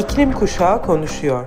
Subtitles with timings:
[0.00, 1.46] İklim Kuşağı konuşuyor.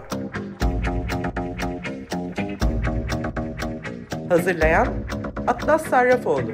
[4.30, 4.88] Hazırlayan
[5.48, 6.52] Atlas Sarrafoğlu.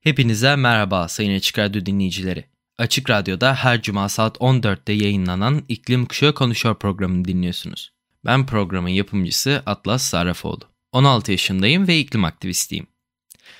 [0.00, 2.44] Hepinize merhaba Sayın Açık Radyo dinleyicileri.
[2.78, 7.92] Açık Radyo'da her cuma saat 14'te yayınlanan İklim Kuşağı Konuşuyor programını dinliyorsunuz.
[8.24, 10.77] Ben programın yapımcısı Atlas Sarrafoğlu.
[10.98, 12.86] 16 yaşındayım ve iklim aktivistiyim.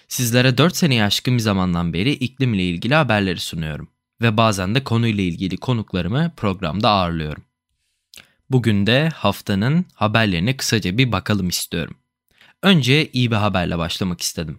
[0.08, 3.88] Sizlere 4 seneye aşkın bir zamandan beri iklimle ilgili haberleri sunuyorum.
[4.20, 7.44] Ve bazen de konuyla ilgili konuklarımı programda ağırlıyorum.
[8.50, 11.96] Bugün de haftanın haberlerine kısaca bir bakalım istiyorum.
[12.62, 14.58] Önce iyi bir haberle başlamak istedim.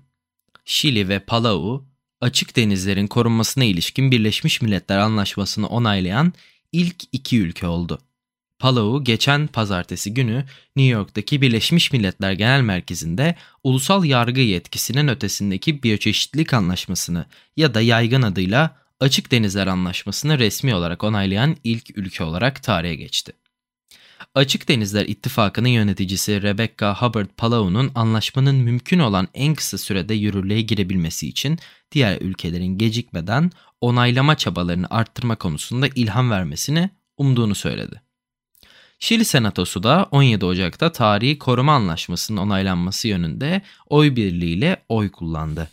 [0.65, 1.85] Şili ve Palau,
[2.21, 6.34] açık denizlerin korunmasına ilişkin Birleşmiş Milletler Anlaşması'nı onaylayan
[6.71, 7.99] ilk iki ülke oldu.
[8.60, 16.54] Palau geçen pazartesi günü New York'taki Birleşmiş Milletler Genel Merkezi'nde ulusal yargı yetkisinin ötesindeki biyoçeşitlilik
[16.54, 17.26] anlaşmasını
[17.57, 23.34] ya da yaygın adıyla Açık Denizler Anlaşması'nı resmi olarak onaylayan ilk ülke olarak tarihe geçti.
[24.35, 31.27] Açık Denizler İttifakı'nın yöneticisi Rebecca Hubbard Palau'nun anlaşmanın mümkün olan en kısa sürede yürürlüğe girebilmesi
[31.27, 31.60] için
[31.91, 33.51] diğer ülkelerin gecikmeden
[33.82, 38.09] onaylama çabalarını arttırma konusunda ilham vermesini umduğunu söyledi.
[38.99, 45.69] Şili Senatosu da 17 Ocak'ta tarihi koruma anlaşmasının onaylanması yönünde oy birliğiyle oy kullandı.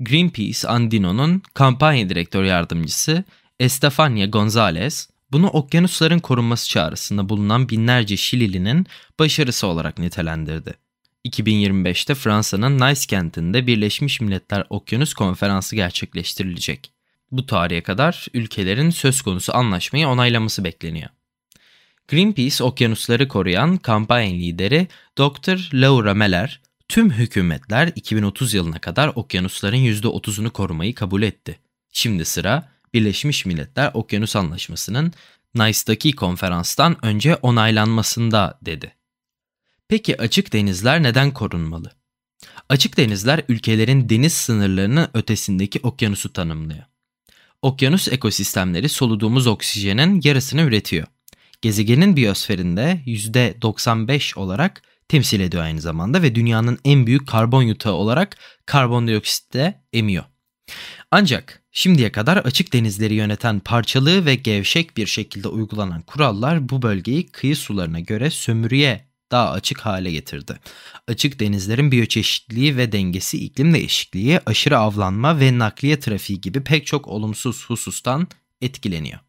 [0.00, 3.24] Greenpeace Andino'nun kampanya direktör yardımcısı
[3.60, 8.86] Estefania Gonzalez, bunu okyanusların korunması çağrısında bulunan binlerce Şililinin
[9.18, 10.74] başarısı olarak nitelendirdi.
[11.28, 16.92] 2025'te Fransa'nın Nice kentinde Birleşmiş Milletler Okyanus Konferansı gerçekleştirilecek.
[17.30, 21.10] Bu tarihe kadar ülkelerin söz konusu anlaşmayı onaylaması bekleniyor.
[22.08, 24.88] Greenpeace okyanusları koruyan kampanya lideri
[25.18, 25.70] Dr.
[25.74, 31.58] Laura Meller, tüm hükümetler 2030 yılına kadar okyanusların %30'unu korumayı kabul etti.
[31.92, 35.12] Şimdi sıra Birleşmiş Milletler Okyanus Anlaşması'nın
[35.54, 38.92] Nice'daki konferanstan önce onaylanmasında dedi.
[39.88, 41.92] Peki açık denizler neden korunmalı?
[42.68, 46.84] Açık denizler ülkelerin deniz sınırlarının ötesindeki okyanusu tanımlıyor.
[47.62, 51.06] Okyanus ekosistemleri soluduğumuz oksijenin yarısını üretiyor.
[51.64, 58.36] Gezegenin biyosferinde %95 olarak temsil ediyor aynı zamanda ve dünyanın en büyük karbon yutağı olarak
[58.66, 60.24] karbondioksit de emiyor.
[61.10, 67.26] Ancak şimdiye kadar açık denizleri yöneten parçalı ve gevşek bir şekilde uygulanan kurallar bu bölgeyi
[67.26, 70.58] kıyı sularına göre sömürüye daha açık hale getirdi.
[71.08, 77.08] Açık denizlerin biyoçeşitliliği ve dengesi iklim değişikliği, aşırı avlanma ve nakliye trafiği gibi pek çok
[77.08, 78.28] olumsuz husustan
[78.60, 79.20] etkileniyor.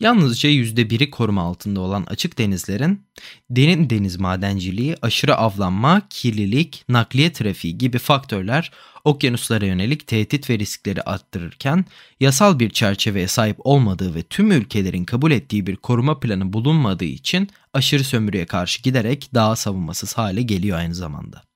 [0.00, 3.06] Yalnızca %1'i koruma altında olan açık denizlerin
[3.50, 8.72] derin deniz madenciliği, aşırı avlanma, kirlilik, nakliye trafiği gibi faktörler
[9.04, 11.84] okyanuslara yönelik tehdit ve riskleri arttırırken
[12.20, 17.48] yasal bir çerçeveye sahip olmadığı ve tüm ülkelerin kabul ettiği bir koruma planı bulunmadığı için
[17.72, 21.53] aşırı sömürüye karşı giderek daha savunmasız hale geliyor aynı zamanda.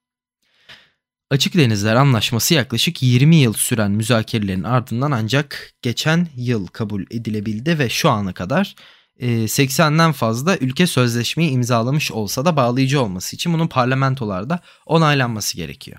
[1.31, 7.89] Açık Denizler Anlaşması yaklaşık 20 yıl süren müzakerelerin ardından ancak geçen yıl kabul edilebildi ve
[7.89, 8.75] şu ana kadar
[9.21, 15.99] 80'den e, fazla ülke sözleşmeyi imzalamış olsa da bağlayıcı olması için bunun parlamentolarda onaylanması gerekiyor.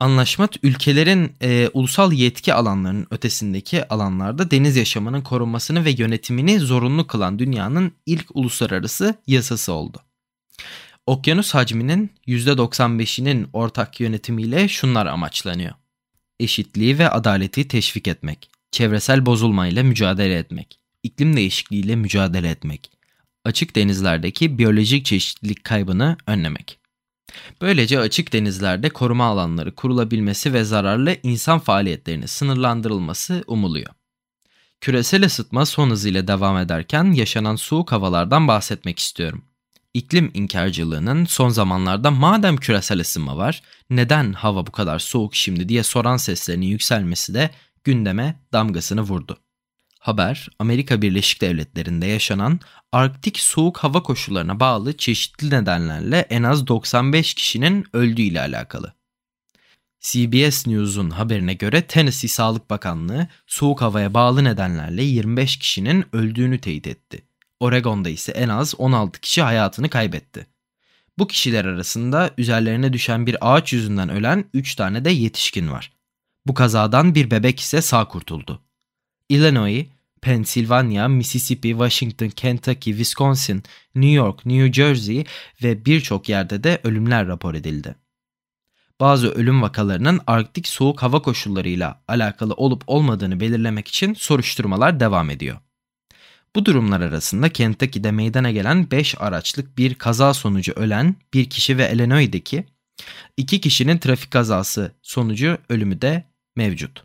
[0.00, 7.38] Anlaşma ülkelerin e, ulusal yetki alanlarının ötesindeki alanlarda deniz yaşamının korunmasını ve yönetimini zorunlu kılan
[7.38, 10.02] dünyanın ilk uluslararası yasası oldu.
[11.06, 15.74] Okyanus hacminin %95'inin ortak yönetimiyle şunlar amaçlanıyor.
[16.40, 22.90] Eşitliği ve adaleti teşvik etmek, çevresel bozulmayla mücadele etmek, iklim değişikliğiyle mücadele etmek,
[23.44, 26.78] açık denizlerdeki biyolojik çeşitlilik kaybını önlemek.
[27.60, 33.92] Böylece açık denizlerde koruma alanları kurulabilmesi ve zararlı insan faaliyetlerinin sınırlandırılması umuluyor.
[34.80, 39.44] Küresel ısıtma son hızıyla devam ederken yaşanan soğuk havalardan bahsetmek istiyorum.
[39.96, 45.82] İklim inkarcılığının son zamanlarda madem küresel ısınma var, neden hava bu kadar soğuk şimdi diye
[45.82, 47.50] soran seslerinin yükselmesi de
[47.84, 49.38] gündeme damgasını vurdu.
[50.00, 52.60] Haber, Amerika Birleşik Devletleri'nde yaşanan
[52.92, 58.94] Arktik soğuk hava koşullarına bağlı çeşitli nedenlerle en az 95 kişinin öldüğü ile alakalı.
[60.00, 66.86] CBS News'un haberine göre Tennessee Sağlık Bakanlığı soğuk havaya bağlı nedenlerle 25 kişinin öldüğünü teyit
[66.86, 67.25] etti.
[67.60, 70.46] Oregon'da ise en az 16 kişi hayatını kaybetti.
[71.18, 75.92] Bu kişiler arasında üzerlerine düşen bir ağaç yüzünden ölen 3 tane de yetişkin var.
[76.46, 78.62] Bu kazadan bir bebek ise sağ kurtuldu.
[79.28, 79.86] Illinois,
[80.22, 83.62] Pennsylvania, Mississippi, Washington, Kentucky, Wisconsin,
[83.94, 85.24] New York, New Jersey
[85.62, 87.94] ve birçok yerde de ölümler rapor edildi.
[89.00, 95.58] bazı ölüm vakalarının Arktik soğuk hava koşullarıyla alakalı olup olmadığını belirlemek için soruşturmalar devam ediyor.
[96.56, 101.92] Bu durumlar arasında Kentucky'de meydana gelen 5 araçlık bir kaza sonucu ölen bir kişi ve
[101.92, 102.64] Illinois'deki
[103.36, 106.24] 2 kişinin trafik kazası sonucu ölümü de
[106.56, 107.04] mevcut.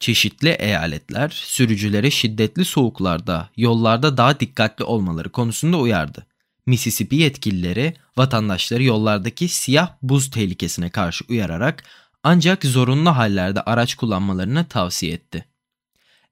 [0.00, 6.26] Çeşitli eyaletler sürücüleri şiddetli soğuklarda, yollarda daha dikkatli olmaları konusunda uyardı.
[6.66, 11.84] Mississippi yetkilileri vatandaşları yollardaki siyah buz tehlikesine karşı uyararak
[12.22, 15.44] ancak zorunlu hallerde araç kullanmalarını tavsiye etti.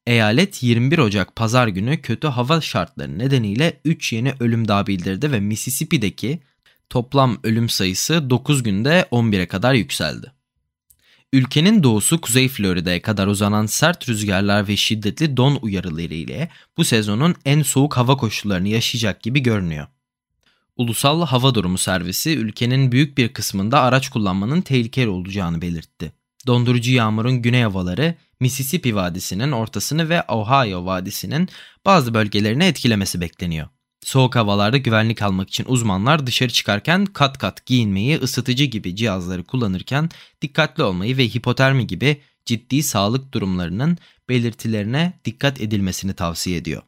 [0.07, 5.41] Eyalet 21 Ocak pazar günü kötü hava şartları nedeniyle 3 yeni ölüm daha bildirdi ve
[5.41, 6.41] Mississippi'deki
[6.91, 10.33] toplam ölüm sayısı 9 günde 11'e kadar yükseldi.
[11.33, 17.35] Ülkenin doğusu Kuzey Florida'ya kadar uzanan sert rüzgarlar ve şiddetli don uyarıları ile bu sezonun
[17.45, 19.87] en soğuk hava koşullarını yaşayacak gibi görünüyor.
[20.77, 26.13] Ulusal Hava Durumu Servisi ülkenin büyük bir kısmında araç kullanmanın tehlikeli olacağını belirtti.
[26.47, 28.15] Dondurucu yağmurun güney havaları
[28.45, 31.49] Mississippi Vadisi'nin ortasını ve Ohio Vadisi'nin
[31.85, 33.69] bazı bölgelerini etkilemesi bekleniyor.
[34.03, 40.11] Soğuk havalarda güvenlik almak için uzmanlar dışarı çıkarken kat kat giyinmeyi, ısıtıcı gibi cihazları kullanırken
[40.43, 43.99] dikkatli olmayı ve hipotermi gibi ciddi sağlık durumlarının
[44.29, 46.83] belirtilerine dikkat edilmesini tavsiye ediyor.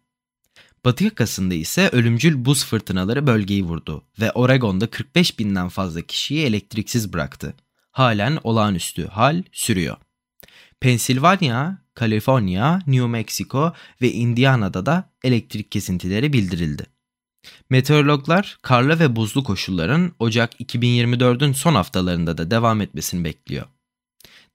[0.84, 7.12] Batı yakasında ise ölümcül buz fırtınaları bölgeyi vurdu ve Oregon'da 45 binden fazla kişiyi elektriksiz
[7.12, 7.54] bıraktı.
[7.90, 9.96] Halen olağanüstü hal sürüyor.
[10.80, 16.86] Pensilvanya, Kaliforniya, New Mexico ve Indiana'da da elektrik kesintileri bildirildi.
[17.70, 23.66] Meteorologlar karlı ve buzlu koşulların Ocak 2024'ün son haftalarında da devam etmesini bekliyor.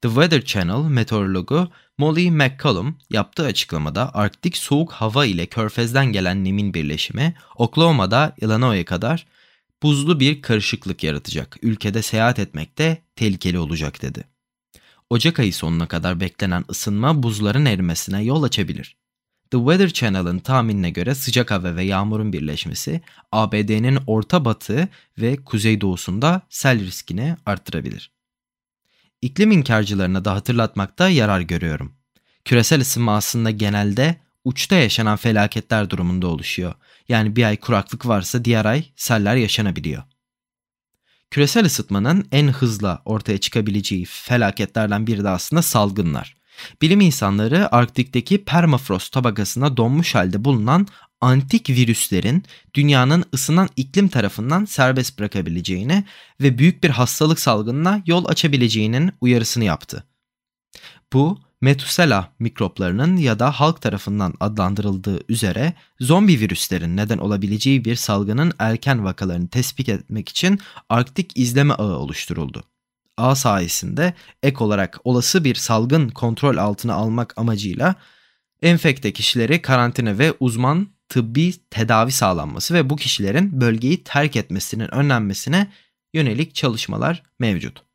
[0.02, 6.74] The Weather Channel meteorologu Molly McCollum yaptığı açıklamada Arktik soğuk hava ile körfezden gelen nemin
[6.74, 9.26] birleşimi Oklahoma'da Illinois'e kadar
[9.84, 11.58] buzlu bir karışıklık yaratacak.
[11.62, 14.24] Ülkede seyahat etmek de tehlikeli olacak dedi.
[15.12, 18.98] Ocak ayı sonuna kadar beklenen ısınma buzların erimesine yol açabilir.
[19.50, 24.88] The Weather Channel'ın tahminine göre sıcak hava ve yağmurun birleşmesi ABD'nin orta batı
[25.18, 28.12] ve kuzeydoğusunda sel riskini arttırabilir.
[29.22, 31.94] İklim inkarcılarına da hatırlatmakta yarar görüyorum.
[32.46, 34.16] Küresel ısınma aslında genelde
[34.46, 36.74] uçta yaşanan felaketler durumunda oluşuyor.
[37.10, 40.04] Yani bir ay kuraklık varsa diğer ay seller yaşanabiliyor.
[41.32, 46.36] Küresel ısıtmanın en hızla ortaya çıkabileceği felaketlerden biri de aslında salgınlar.
[46.82, 50.88] Bilim insanları Arktik'teki permafrost tabakasına donmuş halde bulunan
[51.22, 52.44] antik virüslerin
[52.74, 56.04] dünyanın ısınan iklim tarafından serbest bırakabileceğini
[56.42, 60.04] ve büyük bir hastalık salgınına yol açabileceğinin uyarısını yaptı.
[61.14, 68.54] Bu Metusela mikroplarının ya da halk tarafından adlandırıldığı üzere zombi virüslerin neden olabileceği bir salgının
[68.60, 70.60] erken vakalarını tespit etmek için
[70.90, 72.64] Arktik izleme ağı oluşturuldu.
[73.18, 74.14] Ağ sayesinde
[74.44, 77.96] ek olarak olası bir salgın kontrol altına almak amacıyla
[78.62, 85.68] enfekte kişileri karantina ve uzman tıbbi tedavi sağlanması ve bu kişilerin bölgeyi terk etmesinin önlenmesine
[86.14, 87.91] yönelik çalışmalar mevcut.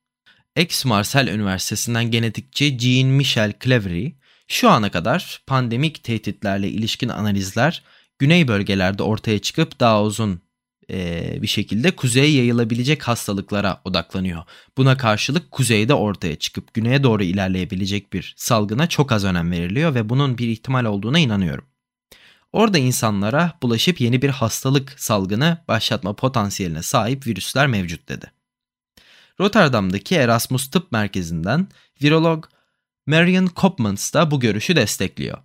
[0.56, 4.12] Aix-Marseille Üniversitesi'nden genetikçi Jean-Michel Claverie,
[4.49, 7.82] şu ana kadar pandemik tehditlerle ilişkin analizler
[8.19, 10.41] güney bölgelerde ortaya çıkıp daha uzun
[10.91, 14.43] e, bir şekilde kuzeye yayılabilecek hastalıklara odaklanıyor.
[14.77, 20.08] Buna karşılık kuzeyde ortaya çıkıp güneye doğru ilerleyebilecek bir salgına çok az önem veriliyor ve
[20.08, 21.65] bunun bir ihtimal olduğuna inanıyorum.
[22.53, 28.35] Orada insanlara bulaşıp yeni bir hastalık salgını başlatma potansiyeline sahip virüsler mevcut dedi.
[29.40, 31.69] Rotterdam'daki Erasmus Tıp Merkezi'nden
[32.02, 32.44] virolog
[33.06, 35.38] Marian Kopmans da bu görüşü destekliyor.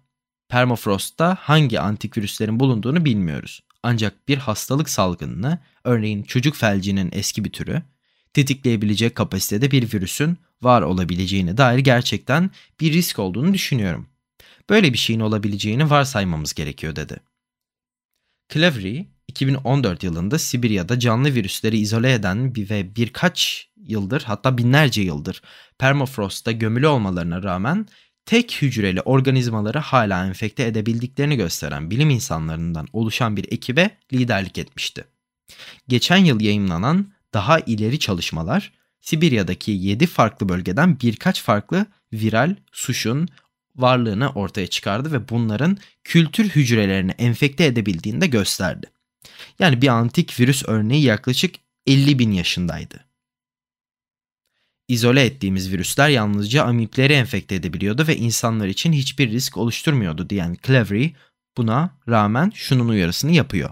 [0.50, 3.64] Permafrost'ta hangi antivirüslerin bulunduğunu bilmiyoruz.
[3.84, 7.84] Ancak bir hastalık salgınını, örneğin çocuk felcinin eski bir türü,
[8.34, 14.08] tetikleyebilecek kapasitede bir virüsün var olabileceğine dair gerçekten bir risk olduğunu düşünüyorum.
[14.70, 17.18] Böyle bir şeyin olabileceğini varsaymamız gerekiyor dedi.
[18.54, 25.42] Clevery, 2014 yılında Sibirya'da canlı virüsleri izole eden ve birkaç yıldır hatta binlerce yıldır
[25.80, 27.88] permafrostta gömülü olmalarına rağmen
[28.26, 35.06] tek hücreli organizmaları hala enfekte edebildiklerini gösteren bilim insanlarından oluşan bir ekibe liderlik etmişti.
[35.88, 43.28] Geçen yıl yayınlanan daha ileri çalışmalar Sibirya'daki 7 farklı bölgeden birkaç farklı viral suşun
[43.76, 48.88] varlığını ortaya çıkardı ve bunların kültür hücrelerini enfekte edebildiğini de gösterdi.
[49.60, 51.56] Yani bir antik virüs örneği yaklaşık
[51.88, 53.06] 50 bin yaşındaydı.
[54.88, 61.10] İzole ettiğimiz virüsler yalnızca amipleri enfekte edebiliyordu ve insanlar için hiçbir risk oluşturmuyordu diyen Clevery
[61.58, 63.70] buna rağmen şunun uyarısını yapıyor.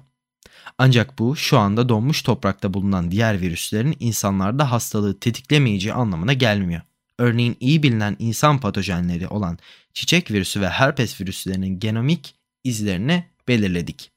[0.77, 6.81] Ancak bu şu anda donmuş toprakta bulunan diğer virüslerin insanlarda hastalığı tetiklemeyeceği anlamına gelmiyor.
[7.17, 9.57] Örneğin iyi bilinen insan patojenleri olan
[9.93, 14.11] çiçek virüsü ve herpes virüslerinin genomik izlerini belirledik.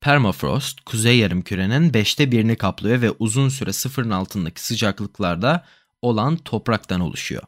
[0.00, 5.64] Permafrost, kuzey yarımkürenin beşte birini kaplıyor ve uzun süre sıfırın altındaki sıcaklıklarda
[6.02, 7.42] olan topraktan oluşuyor.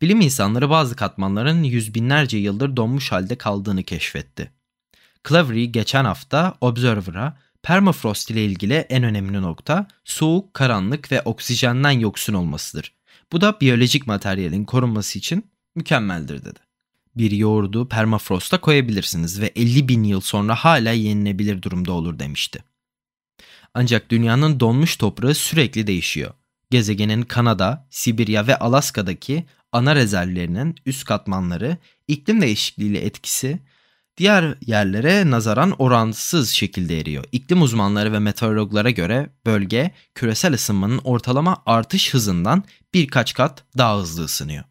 [0.00, 4.50] Bilim insanları bazı katmanların yüz binlerce yıldır donmuş halde kaldığını keşfetti.
[5.28, 12.34] Clavery geçen hafta Observer'a permafrost ile ilgili en önemli nokta soğuk, karanlık ve oksijenden yoksun
[12.34, 12.92] olmasıdır.
[13.32, 16.65] Bu da biyolojik materyalin korunması için mükemmeldir dedi.
[17.16, 22.64] Bir yoğurdu permafrosta koyabilirsiniz ve 50 bin yıl sonra hala yenilebilir durumda olur demişti.
[23.74, 26.34] Ancak dünyanın donmuş toprağı sürekli değişiyor.
[26.70, 31.76] Gezegenin Kanada, Sibirya ve Alaska'daki ana rezervlerinin üst katmanları
[32.08, 33.58] iklim değişikliğiyle etkisi
[34.16, 37.24] diğer yerlere nazaran orantısız şekilde eriyor.
[37.32, 44.24] İklim uzmanları ve meteorologlara göre bölge küresel ısınmanın ortalama artış hızından birkaç kat daha hızlı
[44.24, 44.64] ısınıyor.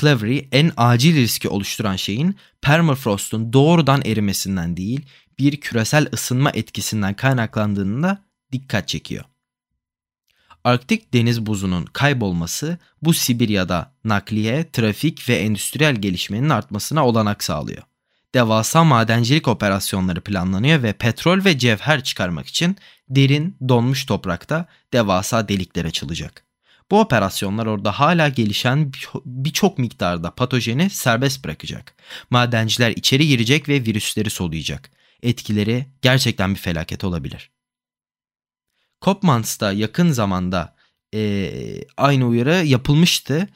[0.00, 5.06] Clevery en acil riski oluşturan şeyin permafrostun doğrudan erimesinden değil
[5.38, 9.24] bir küresel ısınma etkisinden kaynaklandığını da dikkat çekiyor.
[10.64, 17.82] Arktik deniz buzunun kaybolması bu Sibirya'da nakliye, trafik ve endüstriyel gelişmenin artmasına olanak sağlıyor.
[18.34, 22.76] Devasa madencilik operasyonları planlanıyor ve petrol ve cevher çıkarmak için
[23.08, 26.45] derin, donmuş toprakta devasa delikler açılacak.
[26.90, 28.92] Bu operasyonlar orada hala gelişen
[29.24, 31.96] birçok miktarda patojeni serbest bırakacak.
[32.30, 34.90] Madenciler içeri girecek ve virüsleri soluyacak.
[35.22, 37.50] Etkileri gerçekten bir felaket olabilir.
[39.00, 40.76] Kopmans'ta yakın zamanda
[41.14, 41.50] e,
[41.96, 43.48] aynı uyarı yapılmıştı.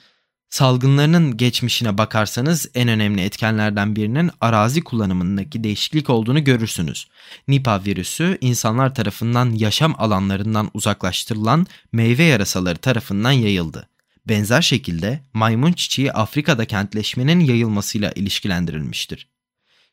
[0.51, 7.09] Salgınlarının geçmişine bakarsanız en önemli etkenlerden birinin arazi kullanımındaki değişiklik olduğunu görürsünüz.
[7.49, 13.89] Nipah virüsü insanlar tarafından yaşam alanlarından uzaklaştırılan meyve yarasaları tarafından yayıldı.
[14.29, 19.29] Benzer şekilde maymun çiçeği Afrika'da kentleşmenin yayılmasıyla ilişkilendirilmiştir.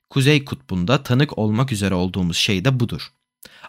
[0.10, 3.12] Kuzey kutbunda tanık olmak üzere olduğumuz şey de budur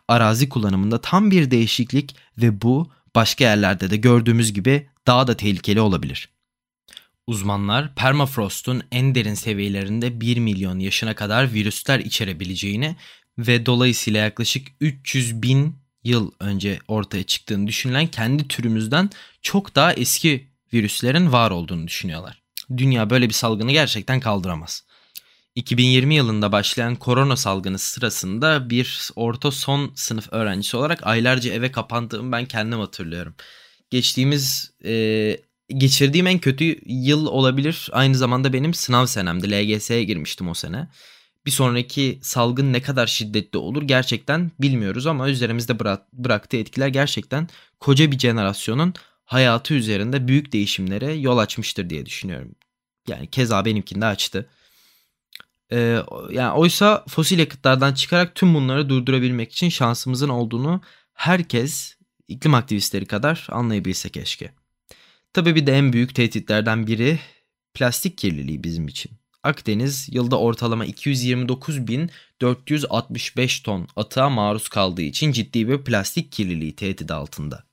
[0.09, 5.81] arazi kullanımında tam bir değişiklik ve bu başka yerlerde de gördüğümüz gibi daha da tehlikeli
[5.81, 6.29] olabilir.
[7.29, 12.97] Uzmanlar permafrost'un en derin seviyelerinde 1 milyon yaşına kadar virüsler içerebileceğini
[13.39, 19.11] ve dolayısıyla yaklaşık 300 bin yıl önce ortaya çıktığını düşünülen kendi türümüzden
[19.43, 22.43] çok daha eski virüslerin var olduğunu düşünüyorlar.
[22.77, 24.85] Dünya böyle bir salgını gerçekten kaldıramaz.
[25.55, 32.33] 2020 yılında başlayan korona salgını sırasında bir orta son sınıf öğrencisi olarak aylarca eve kapandığımı
[32.33, 33.35] ben kendim hatırlıyorum.
[33.91, 34.93] Geçtiğimiz e,
[35.69, 37.89] geçirdiğim en kötü yıl olabilir.
[37.93, 39.51] Aynı zamanda benim sınav senemdi.
[39.51, 40.89] LGS'ye girmiştim o sene.
[41.47, 47.49] Bir sonraki salgın ne kadar şiddetli olur gerçekten bilmiyoruz ama üzerimizde bıra- bıraktığı etkiler gerçekten
[47.81, 48.95] koca bir jenerasyonun
[49.25, 52.55] hayatı üzerinde büyük değişimlere yol açmıştır diye düşünüyorum.
[53.09, 54.49] Yani keza benimkinde açtı.
[55.73, 55.99] Ee,
[56.31, 60.81] yani oysa fosil yakıtlardan çıkarak tüm bunları durdurabilmek için şansımızın olduğunu
[61.15, 61.97] herkes
[62.29, 64.53] iklim aktivistleri kadar anlayabilse keşke.
[65.33, 67.19] Tabii bir de en büyük tehditlerden biri
[67.75, 69.13] plastik kirliliği bizim için.
[69.43, 77.65] Akdeniz yılda ortalama 229.465 ton atığa maruz kaldığı için ciddi bir plastik kirliliği tehdidi altında.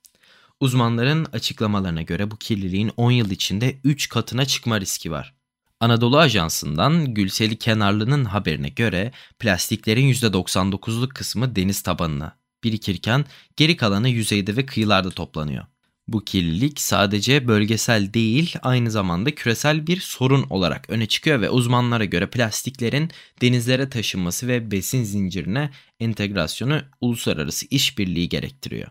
[0.60, 5.36] Uzmanların açıklamalarına göre bu kirliliğin 10 yıl içinde 3 katına çıkma riski var.
[5.80, 14.58] Anadolu Ajansı'ndan Gülseli Kenarlı'nın haberine göre plastiklerin %99'luk kısmı deniz tabanına birikirken geri kalanı yüzeyde
[14.58, 15.66] ve kıyılarda toplanıyor.
[16.08, 22.06] Bu kirlilik sadece bölgesel değil aynı zamanda küresel bir sorun olarak öne çıkıyor ve uzmanlara
[22.06, 25.70] göre plastiklerin denizlere taşınması ve besin zincirine
[26.00, 28.88] entegrasyonu uluslararası işbirliği gerektiriyor.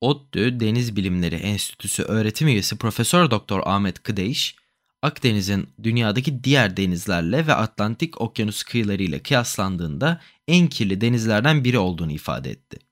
[0.00, 4.56] ODTÜ Deniz Bilimleri Enstitüsü öğretim üyesi Profesör Doktor Ahmet Kıdeyş,
[5.02, 12.50] Akdeniz'in dünyadaki diğer denizlerle ve Atlantik Okyanus kıyılarıyla kıyaslandığında en kirli denizlerden biri olduğunu ifade
[12.50, 12.89] etti.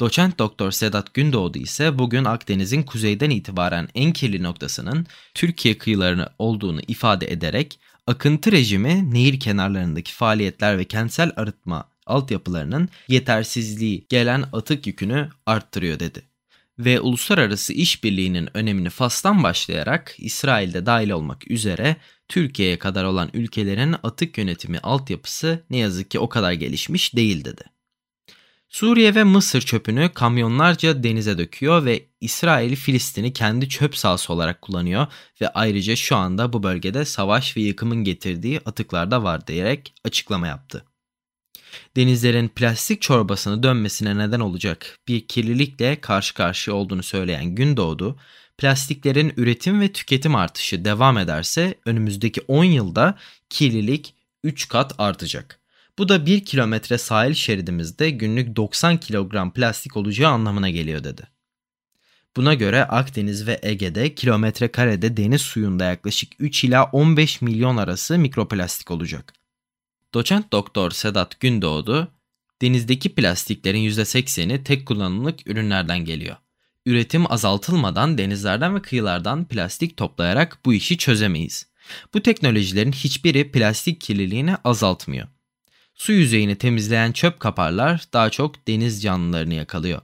[0.00, 6.80] Doçent Doktor Sedat Gündoğdu ise bugün Akdeniz'in kuzeyden itibaren en kirli noktasının Türkiye kıyılarını olduğunu
[6.88, 15.28] ifade ederek akıntı rejimi nehir kenarlarındaki faaliyetler ve kentsel arıtma altyapılarının yetersizliği gelen atık yükünü
[15.46, 16.22] arttırıyor dedi
[16.78, 21.96] ve uluslararası işbirliğinin önemini Fas'tan başlayarak İsrail'de dahil olmak üzere
[22.28, 27.75] Türkiye'ye kadar olan ülkelerin atık yönetimi altyapısı ne yazık ki o kadar gelişmiş değil dedi.
[28.76, 35.06] Suriye ve Mısır çöpünü kamyonlarca denize döküyor ve İsrail Filistin'i kendi çöp sahası olarak kullanıyor
[35.40, 40.46] ve ayrıca şu anda bu bölgede savaş ve yıkımın getirdiği atıklar da var diyerek açıklama
[40.46, 40.84] yaptı.
[41.96, 48.18] Denizlerin plastik çorbasını dönmesine neden olacak bir kirlilikle karşı karşıya olduğunu söyleyen Gündoğdu,
[48.58, 53.18] plastiklerin üretim ve tüketim artışı devam ederse önümüzdeki 10 yılda
[53.50, 54.14] kirlilik
[54.44, 55.65] 3 kat artacak.
[55.98, 61.22] Bu da 1 kilometre sahil şeridimizde günlük 90 kilogram plastik olacağı anlamına geliyor dedi.
[62.36, 68.18] Buna göre Akdeniz ve Ege'de kilometre karede deniz suyunda yaklaşık 3 ila 15 milyon arası
[68.18, 69.32] mikroplastik olacak.
[70.14, 72.12] Doçent Doktor Sedat Gündoğdu,
[72.62, 76.36] denizdeki plastiklerin %80'i tek kullanımlık ürünlerden geliyor.
[76.86, 81.66] Üretim azaltılmadan denizlerden ve kıyılardan plastik toplayarak bu işi çözemeyiz.
[82.14, 85.28] Bu teknolojilerin hiçbiri plastik kirliliğini azaltmıyor.
[85.96, 90.00] Su yüzeyini temizleyen çöp kaparlar daha çok deniz canlılarını yakalıyor.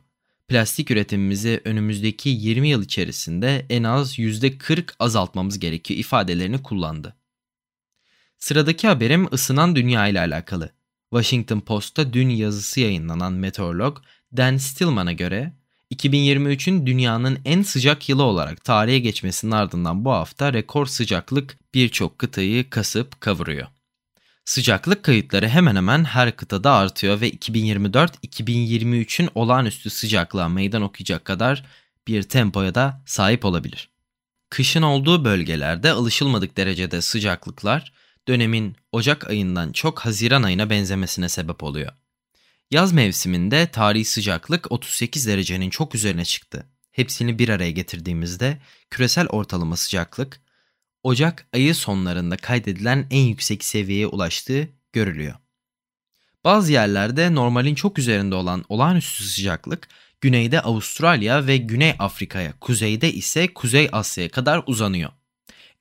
[0.49, 7.17] Plastik üretimimizi önümüzdeki 20 yıl içerisinde en az %40 azaltmamız gerekiyor ifadelerini kullandı.
[8.39, 10.71] Sıradaki haberim ısınan dünya ile alakalı.
[11.11, 13.99] Washington Post'ta dün yazısı yayınlanan meteorolog
[14.37, 15.53] Dan Stillman'a göre
[15.95, 22.71] 2023'ün dünyanın en sıcak yılı olarak tarihe geçmesinin ardından bu hafta rekor sıcaklık birçok kıtayı
[22.71, 23.67] kasıp kavuruyor.
[24.53, 31.65] Sıcaklık kayıtları hemen hemen her kıtada artıyor ve 2024-2023'ün olağanüstü sıcaklığa meydan okuyacak kadar
[32.07, 33.89] bir tempoya da sahip olabilir.
[34.51, 37.93] Kışın olduğu bölgelerde alışılmadık derecede sıcaklıklar
[38.29, 41.93] dönemin Ocak ayından çok Haziran ayına benzemesine sebep oluyor.
[42.71, 46.67] Yaz mevsiminde tarihi sıcaklık 38 derecenin çok üzerine çıktı.
[46.91, 48.59] Hepsini bir araya getirdiğimizde
[48.91, 50.41] küresel ortalama sıcaklık
[51.03, 55.35] Ocak ayı sonlarında kaydedilen en yüksek seviyeye ulaştığı görülüyor.
[56.45, 59.89] Bazı yerlerde normalin çok üzerinde olan olağanüstü sıcaklık
[60.21, 65.11] güneyde Avustralya ve Güney Afrika'ya, kuzeyde ise Kuzey Asya'ya kadar uzanıyor.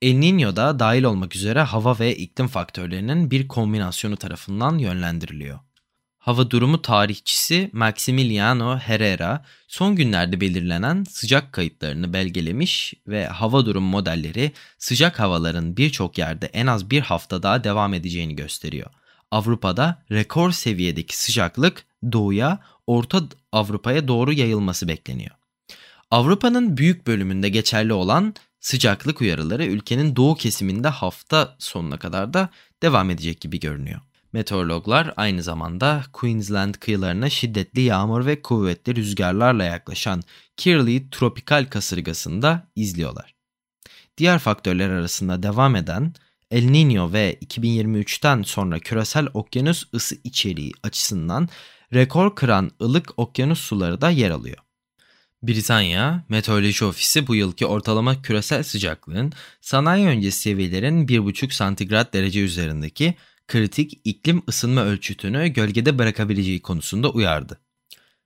[0.02, 5.60] El Niño da dahil olmak üzere hava ve iklim faktörlerinin bir kombinasyonu tarafından yönlendiriliyor.
[6.22, 14.52] Hava durumu tarihçisi Maximiliano Herrera son günlerde belirlenen sıcak kayıtlarını belgelemiş ve hava durum modelleri
[14.78, 18.90] sıcak havaların birçok yerde en az bir hafta daha devam edeceğini gösteriyor.
[19.32, 25.36] Avrupa'da rekor seviyedeki sıcaklık doğuya, Orta Avrupa'ya doğru yayılması bekleniyor.
[26.12, 32.50] Avrupa'nın büyük bölümünde geçerli olan sıcaklık uyarıları ülkenin doğu kesiminde hafta sonuna kadar da
[32.84, 34.02] devam edecek gibi görünüyor.
[34.34, 40.24] Meteorologlar aynı zamanda Queensland kıyılarına şiddetli yağmur ve kuvvetli rüzgarlarla yaklaşan
[40.58, 43.36] Kirley tropikal kasırgasını da izliyorlar.
[44.18, 46.14] Diğer faktörler arasında devam eden
[46.52, 51.50] El Niño ve 2023'ten sonra küresel okyanus ısı içeriği açısından
[51.94, 54.58] rekor kıran ılık okyanus suları da yer alıyor.
[55.44, 63.16] Britanya Meteoroloji Ofisi bu yılki ortalama küresel sıcaklığın sanayi öncesi seviyelerin 1,5 santigrat derece üzerindeki
[63.48, 67.62] kritik iklim ısınma ölçütünü gölgede bırakabileceği konusunda uyardı.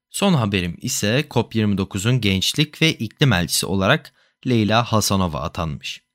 [0.09, 4.13] Son haberim ise COP29'un gençlik ve iklim elçisi olarak
[4.47, 6.05] Leyla Hasanova atanmış.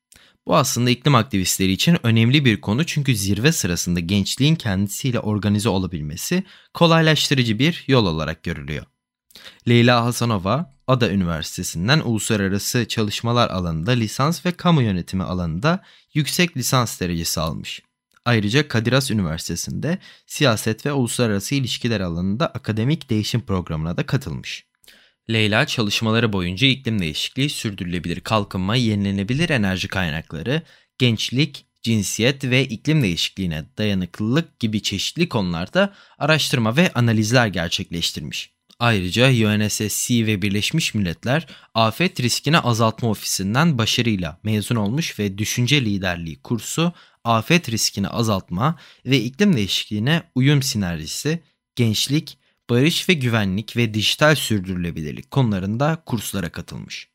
[0.46, 6.44] Bu aslında iklim aktivistleri için önemli bir konu çünkü zirve sırasında gençliğin kendisiyle organize olabilmesi
[6.74, 8.86] kolaylaştırıcı bir yol olarak görülüyor.
[9.68, 15.82] Leyla Hasanova, Ada Üniversitesi'nden uluslararası çalışmalar alanında lisans ve kamu yönetimi alanında
[16.14, 17.82] yüksek lisans derecesi almış.
[18.24, 24.64] Ayrıca Kadir Has Üniversitesi'nde siyaset ve uluslararası ilişkiler alanında akademik değişim programına da katılmış.
[25.30, 30.62] Leyla çalışmaları boyunca iklim değişikliği, sürdürülebilir kalkınma, yenilenebilir enerji kaynakları,
[30.98, 38.52] gençlik, cinsiyet ve iklim değişikliğine dayanıklılık gibi çeşitli konularda araştırma ve analizler gerçekleştirmiş.
[38.78, 46.42] Ayrıca UNSC ve Birleşmiş Milletler Afet Riskini Azaltma Ofisi'nden başarıyla mezun olmuş ve düşünce liderliği
[46.42, 46.92] kursu
[47.24, 51.42] afet riskini azaltma ve iklim değişikliğine uyum sinerjisi,
[51.76, 52.38] gençlik,
[52.70, 57.10] barış ve güvenlik ve dijital sürdürülebilirlik konularında kurslara katılmış.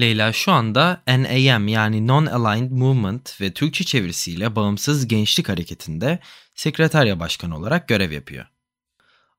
[0.00, 6.18] Leyla şu anda NAM yani Non-Aligned Movement ve Türkçe çevirisiyle Bağımsız Gençlik Hareketi'nde
[6.54, 8.46] sekreterya başkanı olarak görev yapıyor.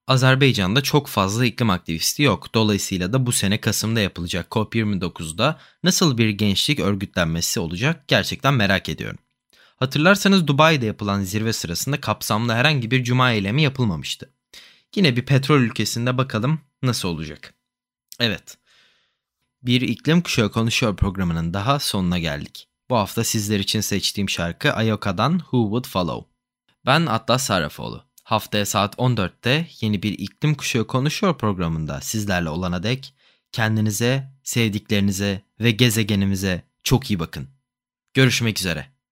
[0.07, 2.53] Azerbaycan'da çok fazla iklim aktivisti yok.
[2.55, 9.19] Dolayısıyla da bu sene Kasım'da yapılacak COP29'da nasıl bir gençlik örgütlenmesi olacak gerçekten merak ediyorum.
[9.75, 14.33] Hatırlarsanız Dubai'de yapılan zirve sırasında kapsamlı herhangi bir cuma eylemi yapılmamıştı.
[14.95, 17.53] Yine bir petrol ülkesinde bakalım nasıl olacak.
[18.19, 18.57] Evet.
[19.61, 22.67] Bir iklim kuşağı konuşuyor programının daha sonuna geldik.
[22.89, 26.29] Bu hafta sizler için seçtiğim şarkı Ayoka'dan Who Would Follow.
[26.85, 28.03] Ben Atlas Sarrafoğlu.
[28.23, 33.13] Haftaya saat 14'te yeni bir iklim kuşağı konuşuyor programında sizlerle olana dek
[33.51, 37.47] kendinize, sevdiklerinize ve gezegenimize çok iyi bakın.
[38.13, 38.94] Görüşmek üzere.